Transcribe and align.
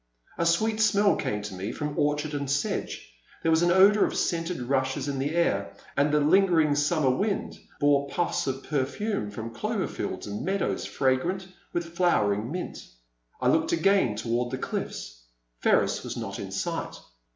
A 0.39 0.47
sweet 0.47 0.79
smell 0.81 1.15
came 1.15 1.43
to 1.43 1.53
me 1.53 1.71
from 1.71 1.93
orchard 1.95 2.33
and 2.33 2.49
sedge; 2.49 3.13
there 3.43 3.51
was 3.51 3.61
an 3.61 3.69
odour 3.69 4.03
of 4.03 4.17
scented 4.17 4.59
rushes 4.63 5.07
in 5.07 5.19
the 5.19 5.35
air, 5.35 5.75
and 5.95 6.11
the 6.11 6.19
lingering 6.19 6.73
summer 6.73 7.11
wind 7.11 7.59
bore 7.79 8.09
pufis 8.09 8.47
of 8.47 8.63
perfume 8.63 9.29
from 9.29 9.53
clover 9.53 9.87
fields 9.87 10.25
and 10.25 10.43
meadows 10.43 10.87
fragrant 10.87 11.47
with 11.71 11.95
flowering 11.95 12.51
mint. 12.51 12.83
I 13.39 13.49
looked 13.49 13.73
again 13.73 14.15
toward 14.15 14.49
the 14.49 14.57
cliff's. 14.57 15.21
Ferris 15.59 16.01
was 16.03 16.17
not 16.17 16.39
in 16.39 16.51
sight. 16.51 16.95